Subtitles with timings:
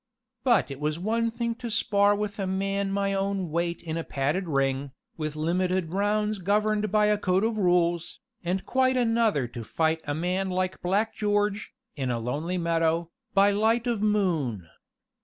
[0.43, 4.03] But it was one thing to spar with a man my own weight in a
[4.03, 9.63] padded ring, with limited rounds governed by a code of rules, and quite another to
[9.63, 14.67] fight a man like Black George, in a lonely meadow, by light of moon.